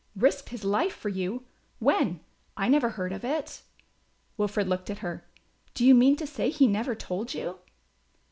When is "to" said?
6.15-6.25